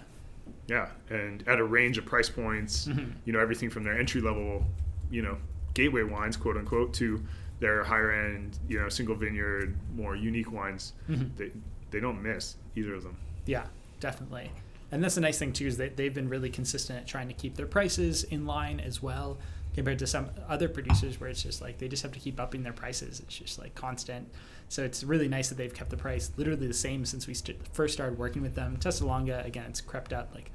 [0.68, 0.88] yeah.
[1.10, 1.16] yeah.
[1.16, 3.10] and at a range of price points, mm-hmm.
[3.24, 4.64] you know, everything from their entry level,
[5.10, 5.38] you know,
[5.74, 7.22] gateway wines, quote unquote, to
[7.60, 10.92] their higher end, you know, single vineyard, more unique wines.
[11.08, 11.36] Mm-hmm.
[11.36, 11.52] They
[11.90, 13.16] they don't miss either of them.
[13.46, 13.66] Yeah,
[14.00, 14.50] definitely.
[14.90, 17.34] And that's the nice thing too is that they've been really consistent at trying to
[17.34, 19.38] keep their prices in line as well
[19.74, 22.62] compared to some other producers where it's just like they just have to keep upping
[22.62, 23.20] their prices.
[23.20, 24.28] It's just like constant.
[24.68, 27.66] So it's really nice that they've kept the price literally the same since we st-
[27.72, 28.76] first started working with them.
[28.78, 30.50] Testalonga, again, it's crept up like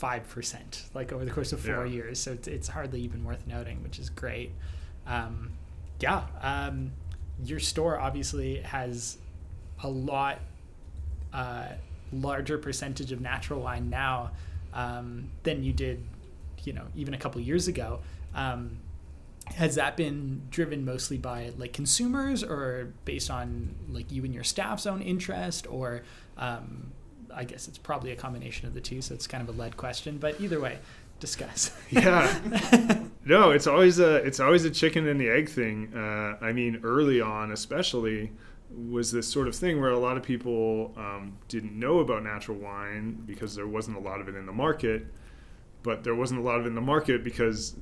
[0.00, 1.92] 5% like over the course of four yeah.
[1.92, 2.20] years.
[2.20, 4.52] So it's, it's hardly even worth noting, which is great.
[5.06, 5.52] Um,
[6.00, 6.24] yeah.
[6.40, 6.92] Um,
[7.44, 9.18] your store obviously has
[9.82, 10.38] a lot
[11.32, 11.68] uh,
[12.12, 14.30] larger percentage of natural wine now
[14.74, 16.04] um, than you did,
[16.64, 18.00] you know, even a couple years ago.
[18.34, 18.78] Um,
[19.46, 24.44] has that been driven mostly by like consumers or based on like you and your
[24.44, 25.66] staff's own interest?
[25.68, 26.02] Or
[26.36, 26.92] um,
[27.34, 29.76] i guess it's probably a combination of the two so it's kind of a lead
[29.76, 30.78] question but either way
[31.18, 31.70] discuss.
[31.90, 32.40] Yeah.
[33.26, 35.92] No it's always a it's always a chicken and the egg thing.
[35.94, 38.32] Uh, i mean early on especially
[38.88, 42.56] was this sort of thing where a lot of people um, didn't know about natural
[42.56, 45.06] wine because there wasn't a lot of it in the market
[45.82, 47.74] but there wasn't a lot of it in the market because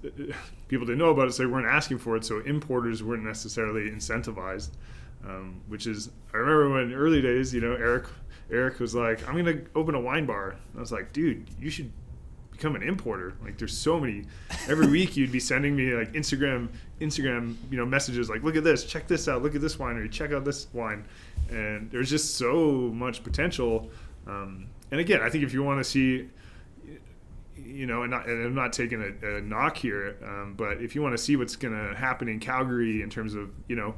[0.69, 2.25] people didn't know about it, so they weren't asking for it.
[2.25, 4.71] So importers weren't necessarily incentivized,
[5.27, 8.07] um, which is I remember when early days, you know, Eric
[8.51, 11.91] Eric was like, "I'm gonna open a wine bar." I was like, "Dude, you should
[12.53, 14.25] become an importer." Like, there's so many.
[14.69, 16.69] Every week, you'd be sending me like Instagram
[17.01, 20.11] Instagram you know messages like, "Look at this, check this out, look at this winery,
[20.11, 21.05] check out this wine,"
[21.51, 23.91] and there's just so much potential.
[24.27, 26.29] Um, and again, I think if you want to see
[27.79, 30.97] you know, and, not, and I'm not taking a, a knock here, um, but if
[30.97, 33.95] you want to see what's going to happen in Calgary in terms of, you know,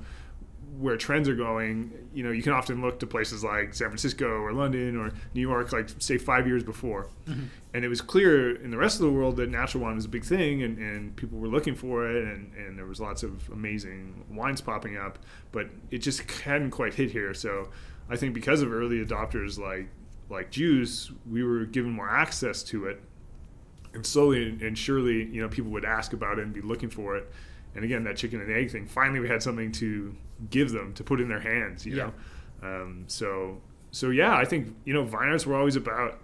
[0.79, 4.27] where trends are going, you know, you can often look to places like San Francisco
[4.27, 7.09] or London or New York, like say five years before.
[7.27, 7.45] Mm-hmm.
[7.73, 10.11] And it was clear in the rest of the world that natural wine was a
[10.11, 13.49] big thing and, and people were looking for it and, and there was lots of
[13.49, 15.19] amazing wines popping up,
[15.53, 17.33] but it just hadn't quite hit here.
[17.33, 17.71] So
[18.11, 19.89] I think because of early adopters like
[20.29, 23.03] like Juice, we were given more access to it
[23.95, 27.17] and slowly and surely, you know, people would ask about it and be looking for
[27.17, 27.31] it.
[27.75, 28.87] And again, that chicken and egg thing.
[28.87, 30.15] Finally, we had something to
[30.51, 31.87] give them to put in their hands.
[31.87, 32.11] You yeah.
[32.63, 36.21] know, um, so so yeah, I think you know, Vine Arts were always about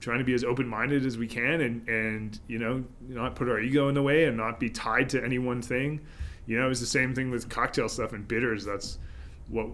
[0.00, 3.48] trying to be as open minded as we can, and and you know, not put
[3.48, 6.00] our ego in the way and not be tied to any one thing.
[6.46, 8.64] You know, it was the same thing with cocktail stuff and bitters.
[8.64, 8.98] That's
[9.48, 9.68] what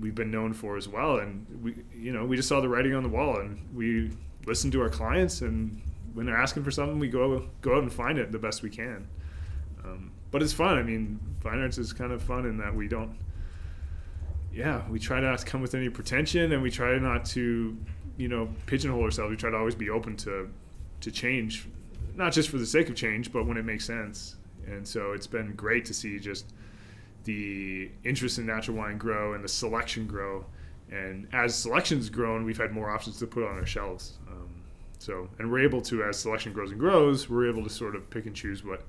[0.00, 1.18] we've been known for as well.
[1.18, 4.10] And we, you know, we just saw the writing on the wall, and we
[4.46, 5.80] listened to our clients and
[6.18, 8.70] when they're asking for something, we go go out and find it the best we
[8.70, 9.08] can.
[9.82, 10.76] Um, but it's fun.
[10.76, 13.16] I mean, Vine Arts is kind of fun in that we don't
[14.52, 17.76] yeah, we try not to come with any pretension, and we try not to,
[18.16, 19.30] you know, pigeonhole ourselves.
[19.30, 20.50] We try to always be open to
[21.00, 21.68] to change,
[22.16, 24.34] not just for the sake of change, but when it makes sense.
[24.66, 26.52] And so it's been great to see just
[27.24, 30.44] the interest in natural wine grow and the selection grow.
[30.90, 34.18] And as selection's grown, we've had more options to put on our shelves.
[34.26, 34.47] Um,
[34.98, 38.10] so, and we're able to, as selection grows and grows, we're able to sort of
[38.10, 38.82] pick and choose what,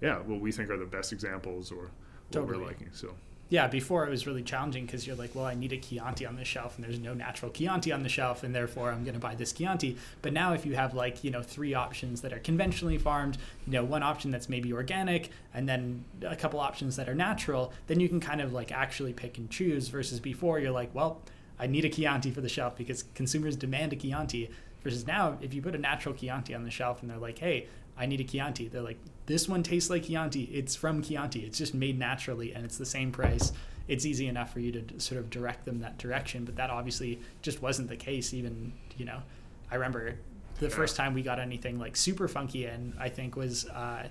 [0.00, 1.92] yeah, what we think are the best examples or what
[2.32, 2.58] Totally.
[2.58, 2.88] we're liking.
[2.92, 3.14] So,
[3.50, 6.36] yeah, before it was really challenging because you're like, well, I need a Chianti on
[6.36, 9.20] the shelf, and there's no natural Chianti on the shelf, and therefore I'm going to
[9.20, 9.98] buy this Chianti.
[10.22, 13.74] But now, if you have like you know three options that are conventionally farmed, you
[13.74, 18.00] know one option that's maybe organic, and then a couple options that are natural, then
[18.00, 19.88] you can kind of like actually pick and choose.
[19.88, 21.20] Versus before, you're like, well,
[21.58, 24.50] I need a Chianti for the shelf because consumers demand a Chianti.
[24.84, 27.66] Versus now, if you put a natural Chianti on the shelf and they're like, hey,
[27.96, 28.68] I need a Chianti.
[28.68, 30.44] They're like, this one tastes like Chianti.
[30.44, 31.40] It's from Chianti.
[31.40, 33.52] It's just made naturally and it's the same price.
[33.88, 36.44] It's easy enough for you to sort of direct them that direction.
[36.44, 38.34] But that obviously just wasn't the case.
[38.34, 39.22] Even, you know,
[39.70, 40.16] I remember
[40.60, 44.08] the first time we got anything like super funky in, I think was uh,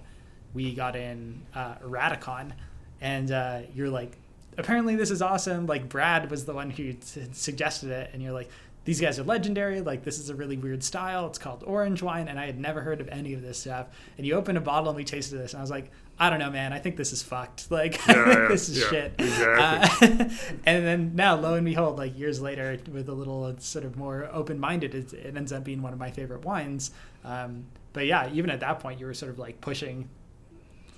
[0.53, 2.53] we got in uh, Radikon.
[2.99, 4.17] And uh, you're like,
[4.57, 5.67] apparently this is awesome.
[5.67, 8.09] Like Brad was the one who t- suggested it.
[8.13, 8.49] And you're like,
[8.85, 9.81] these guys are legendary.
[9.81, 11.27] Like this is a really weird style.
[11.27, 13.87] It's called orange wine, and I had never heard of any of this stuff.
[14.17, 16.39] And you open a bottle and we tasted this, and I was like, I don't
[16.39, 16.73] know, man.
[16.73, 17.67] I think this is fucked.
[17.71, 19.13] Like I Yeah, think yeah, this is yeah, shit.
[19.17, 20.09] exactly.
[20.09, 20.29] Uh,
[20.65, 24.29] and then now, lo and behold, like years later, with a little sort of more
[24.31, 26.91] open-minded, it, it ends up being one of my favorite wines.
[27.23, 30.09] Um, but yeah, even at that point, you were sort of like pushing,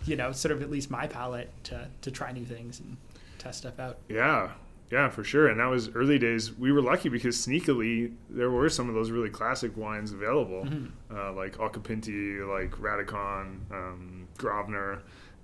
[0.06, 2.98] you know, sort of at least my palate to to try new things and
[3.38, 3.98] test stuff out.
[4.10, 4.50] Yeah,
[4.92, 5.48] yeah, for sure.
[5.48, 6.54] And that was early days.
[6.54, 10.68] We were lucky because sneakily there were some of those really classic wines available,
[11.14, 15.00] uh, like Occhipinti, like Radikon, um, Gravner,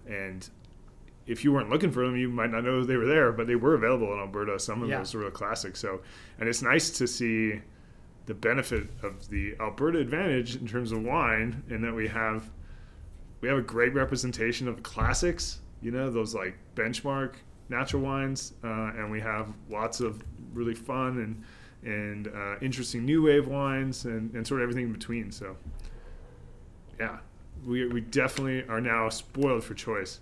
[0.08, 0.48] and
[1.28, 3.56] if you weren't looking for them, you might not know they were there, but they
[3.56, 4.60] were available in Alberta.
[4.60, 4.98] Some of Yeah.
[5.00, 5.80] those were classics.
[5.80, 6.02] So,
[6.40, 7.62] and it's nice to see
[8.26, 12.50] the benefit of the Alberta advantage in terms of wine, in that we have
[13.42, 15.62] we have a great representation of classics.
[15.82, 17.34] You know, those like benchmark
[17.72, 21.44] natural wines, uh, and we have lots of really fun and
[21.84, 25.32] and uh, interesting new wave wines, and, and sort of everything in between.
[25.32, 25.58] So,
[27.00, 27.18] yeah,
[27.66, 30.20] we we definitely are now spoiled for choice,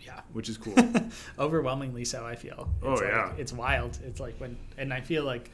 [0.00, 0.20] Yeah.
[0.32, 0.74] which is cool.
[1.38, 3.32] overwhelmingly so i feel Oh, like, yeah.
[3.38, 5.50] it's wild it's like when and i feel like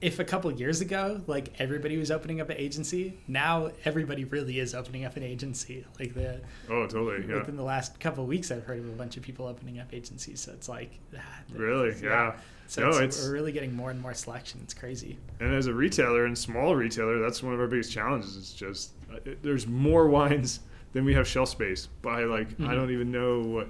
[0.00, 4.60] if a couple years ago like everybody was opening up an agency now everybody really
[4.60, 7.24] is opening up an agency like the oh, totally.
[7.28, 7.38] Yeah.
[7.40, 9.92] within the last couple of weeks i've heard of a bunch of people opening up
[9.92, 11.20] agencies so it's like ah,
[11.52, 11.94] Really?
[12.02, 12.36] Yeah.
[12.68, 15.66] so No, it's, it's- we're really getting more and more selection it's crazy And as
[15.66, 18.36] a retailer and small retailer, that's one of our biggest challenges.
[18.36, 20.60] it's just uh, it, there's more wines
[20.92, 22.74] than we have shelf space by like I Mhm.
[22.74, 23.68] don't even know what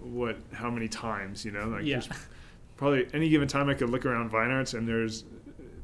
[0.00, 2.00] what how many times you know like yeah
[2.76, 5.24] probably any given time I could look around Vine Arts and there's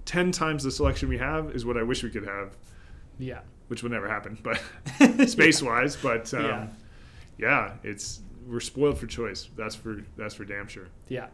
[0.04, 2.56] ten times the selection we have is what I wish we could have,
[3.18, 3.40] yeah
[3.72, 4.60] which will never happen, but
[5.30, 5.96] space wise.
[5.96, 6.68] But um, Yeah.
[7.38, 7.72] yeah.
[7.82, 9.48] it's we're spoiled for choice.
[9.56, 10.88] That's for that's for damn sure.
[11.08, 11.28] Yeah,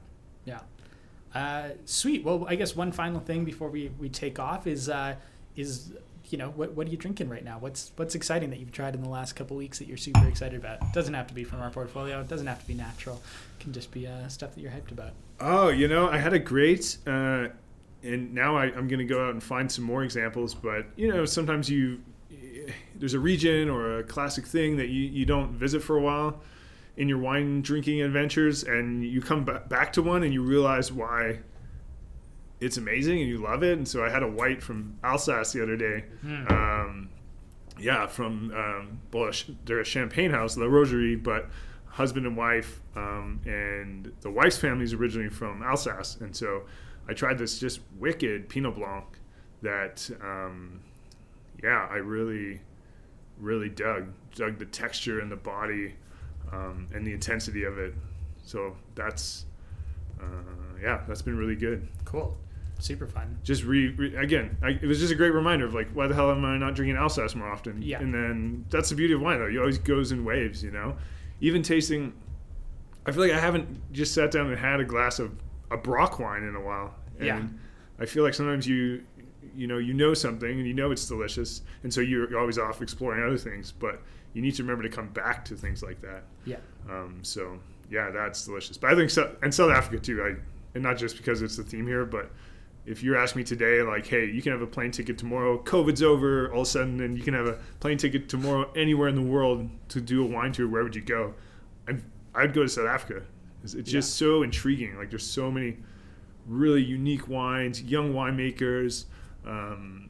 [0.44, 0.61] yeah.
[1.35, 2.22] Uh, sweet.
[2.24, 5.16] Well, I guess one final thing before we, we take off is uh,
[5.57, 5.92] is
[6.31, 7.59] you know what what are you drinking right now?
[7.59, 10.61] What's what's exciting that you've tried in the last couple weeks that you're super excited
[10.61, 10.81] about?
[10.83, 12.20] It doesn't have to be from our portfolio.
[12.20, 13.20] It doesn't have to be natural.
[13.59, 15.12] It can just be uh, stuff that you're hyped about.
[15.40, 17.48] Oh, you know, I had a great, uh,
[18.03, 20.55] and now I, I'm going to go out and find some more examples.
[20.55, 22.01] But you know, sometimes you
[22.95, 26.41] there's a region or a classic thing that you, you don't visit for a while
[26.97, 30.91] in your wine drinking adventures, and you come ba- back to one and you realize
[30.93, 31.39] why
[32.61, 33.79] it's amazing and you love it.
[33.79, 36.05] And so I had a white from Alsace the other day.
[36.49, 37.09] Um,
[37.79, 39.31] yeah, from um, well,
[39.65, 41.49] they're a champagne house, La Rogerie, but
[41.87, 46.63] husband and wife, um, and the wife's family is originally from Alsace, and so
[47.09, 49.05] I tried this just wicked Pinot Blanc
[49.62, 50.81] that, um,
[51.62, 52.61] yeah, I really,
[53.40, 55.94] really dug, dug the texture and the body,
[56.53, 57.94] um, and the intensity of it.
[58.44, 59.47] So that's,
[60.21, 60.25] uh,
[60.83, 62.37] yeah, that's been really good Cool.
[62.81, 63.38] Super fun.
[63.42, 66.14] just re, re again I, it was just a great reminder of like why the
[66.14, 67.98] hell am i not drinking alsace more often Yeah.
[67.98, 70.96] and then that's the beauty of wine though it always goes in waves you know
[71.40, 72.13] even tasting
[73.04, 75.33] i feel like i haven't just sat down and had a glass of
[75.71, 77.42] a brock wine in a while and Yeah.
[77.98, 79.02] i feel like sometimes you
[79.56, 82.81] you know you know something and you know it's delicious and so you're always off
[82.83, 84.00] exploring other things but
[84.35, 86.56] you need to remember to come back to things like that Yeah.
[86.90, 87.58] um, so
[87.90, 88.77] yeah, that's delicious.
[88.77, 90.23] But I think so, and South Africa too.
[90.23, 90.35] I
[90.75, 92.31] and not just because it's the theme here, but
[92.85, 95.56] if you ask me today, like, hey, you can have a plane ticket tomorrow.
[95.62, 99.08] COVID's over, all of a sudden, and you can have a plane ticket tomorrow anywhere
[99.08, 100.69] in the world to do a wine tour.
[100.69, 101.33] Where would you go?
[101.87, 102.02] And
[102.35, 103.23] I'd go to South Africa.
[103.63, 104.96] It's, it's just so intriguing.
[104.96, 105.77] Like there's so many
[106.46, 109.04] really unique wines, young winemakers,
[109.46, 110.09] um,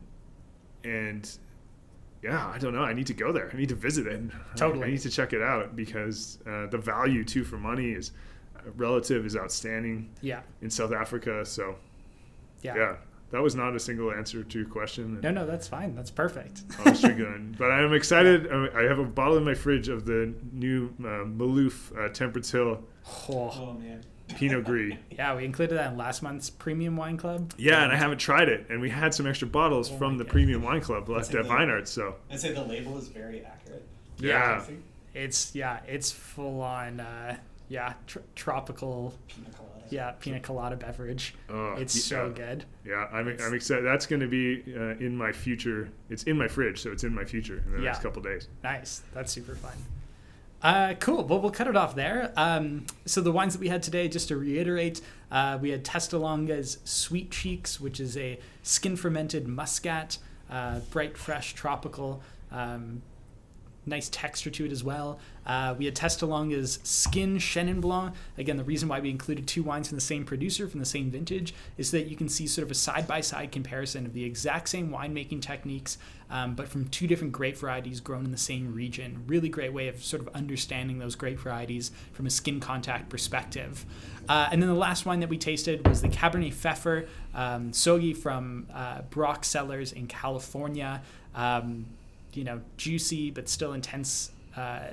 [0.84, 1.28] and
[2.22, 2.82] yeah, I don't know.
[2.82, 3.50] I need to go there.
[3.52, 4.20] I need to visit it.
[4.56, 4.86] Totally.
[4.86, 8.10] I need to check it out because uh, the value too for money is
[8.56, 10.40] uh, relative is outstanding Yeah.
[10.62, 11.44] in South Africa.
[11.44, 11.76] So
[12.62, 12.74] Yeah.
[12.76, 12.96] yeah,
[13.30, 15.20] that was not a single answer to your question.
[15.20, 15.94] No, no, that's fine.
[15.94, 16.62] That's perfect.
[16.84, 18.50] I was drinking, but I'm excited.
[18.50, 22.50] I I have a bottle in my fridge of the new uh, Maloof uh, Temperance
[22.50, 22.82] Hill
[23.28, 24.02] Oh, Oh man.
[24.36, 24.94] Pinot Gris.
[25.10, 27.52] yeah, we included that in last month's premium wine club.
[27.56, 30.24] Yeah, and I haven't tried it, and we had some extra bottles Oh from the
[30.24, 30.32] God.
[30.32, 31.88] Premium Wine Club left That's at a- Vineyard.
[31.88, 33.86] So I'd say the label is very accurate.
[34.18, 34.62] yeah,
[35.14, 37.38] It's yeah, it's full on uh,
[37.70, 39.84] yeah, tr- tropical Pina colada.
[39.88, 41.34] yeah, pina colada beverage.
[41.48, 42.02] Oh, it's yeah.
[42.18, 42.66] so good.
[42.84, 43.82] yeah, I'm, I'm excited.
[43.86, 45.88] That's going to be uh, in my future.
[46.10, 48.02] It's in my fridge, so it's in my future in the next Yeah.
[48.02, 48.48] couple days.
[48.62, 49.00] Nice.
[49.14, 49.72] That's super fun.
[50.62, 51.24] Uh, cool.
[51.24, 52.32] Well, we'll cut it off there.
[52.36, 55.00] Um, so the wines that we had today, just to reiterate,
[55.30, 60.18] uh, we had Testalonga's Sweet Cheeks, which is a skin fermented muscat,
[60.50, 62.22] uh, bright, fresh, tropical.
[62.50, 63.02] Um,
[63.88, 65.18] nice texture to it as well.
[65.46, 68.14] Uh, we had Testalonga's Skin Chenin Blanc.
[68.36, 71.10] Again, the reason why we included two wines from the same producer, from the same
[71.10, 74.24] vintage, is that you can see sort of a side by side comparison of the
[74.24, 75.96] exact same winemaking techniques,
[76.30, 79.24] um, but from two different grape varieties grown in the same region.
[79.26, 83.86] Really great way of sort of understanding those grape varieties from a skin contact perspective.
[84.28, 88.14] Uh, and then the last wine that we tasted was the Cabernet Pfeffer um, Sogi
[88.14, 91.02] from uh, Brock Cellars in California.
[91.34, 91.86] Um,
[92.32, 94.32] you know, juicy but still intense.
[94.56, 94.88] Uh,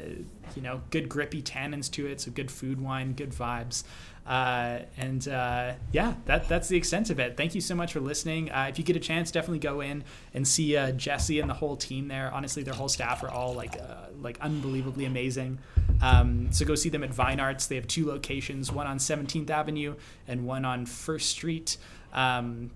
[0.56, 3.84] you know, good grippy tannins to it, so good food wine, good vibes.
[4.26, 7.38] Uh, and uh, yeah, that that's the extent of it.
[7.38, 8.52] Thank you so much for listening.
[8.52, 11.54] Uh, if you get a chance, definitely go in and see uh, Jesse and the
[11.54, 12.32] whole team there.
[12.34, 15.60] Honestly, their whole staff are all like uh, like unbelievably amazing.
[16.02, 17.68] Um, so go see them at Vine Arts.
[17.68, 19.96] They have two locations, one on 17th Avenue
[20.28, 21.78] and one on First Street.
[22.12, 22.72] Um,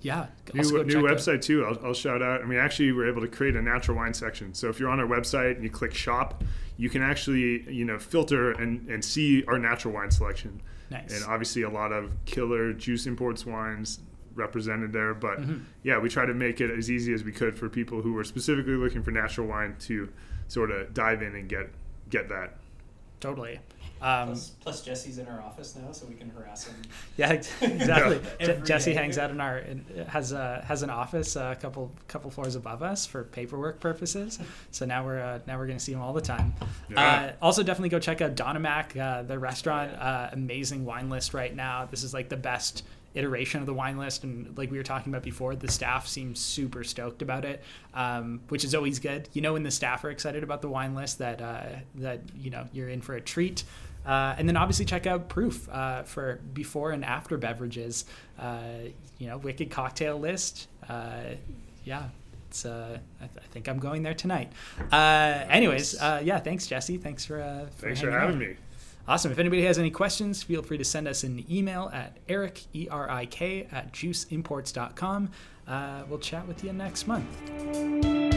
[0.00, 1.64] yeah, New, new website too.
[1.64, 2.42] I'll, I'll shout out.
[2.42, 4.54] I mean, actually, we're able to create a natural wine section.
[4.54, 6.44] So if you're on our website and you click shop,
[6.76, 10.60] you can actually you know filter and, and see our natural wine selection.
[10.90, 11.12] Nice.
[11.14, 13.98] And obviously, a lot of killer juice imports wines
[14.34, 15.14] represented there.
[15.14, 15.62] But Mhm.
[15.82, 18.24] yeah, we try to make it as easy as we could for people who are
[18.24, 20.10] specifically looking for natural wine to
[20.48, 21.70] sort of dive in and get
[22.10, 22.58] get that.
[23.18, 23.58] Totally.
[24.02, 26.74] Um, Plus, plus Jesse's in our office now, so we can harass him.
[27.16, 27.32] yeah,
[27.62, 28.20] exactly.
[28.40, 28.98] Je- Jesse day.
[28.98, 32.56] hangs out in our in, has a has an office uh, a couple couple floors
[32.56, 34.38] above us for paperwork purposes.
[34.70, 36.52] So now we're uh, now we're gonna see him all the time.
[36.90, 37.00] Yeah.
[37.00, 39.92] Uh, also, definitely go check out Donna Mac, uh, the restaurant.
[39.94, 41.86] Uh, amazing wine list right now.
[41.90, 42.82] This is like the best
[43.16, 46.38] iteration of the wine list, and like we were talking about before, the staff seems
[46.38, 47.62] super stoked about it,
[47.94, 49.28] um, which is always good.
[49.32, 51.64] You know, when the staff are excited about the wine list, that uh,
[51.96, 53.64] that you know you're in for a treat.
[54.06, 58.04] Uh, and then obviously check out Proof uh, for before and after beverages.
[58.38, 58.60] Uh,
[59.18, 60.68] you know, Wicked Cocktail List.
[60.88, 61.22] Uh,
[61.84, 62.04] yeah,
[62.48, 62.64] it's.
[62.64, 64.52] Uh, I, th- I think I'm going there tonight.
[64.92, 66.98] Uh, anyways, uh, yeah, thanks Jesse.
[66.98, 67.40] Thanks for.
[67.40, 68.30] Uh, for Thanks for hanging out.
[68.32, 68.56] having me.
[69.08, 69.30] Awesome.
[69.30, 73.68] If anybody has any questions, feel free to send us an email at eric, E-R-I-K,
[73.70, 75.30] at juiceimports.com.
[75.68, 78.35] Uh, we'll chat with you next month.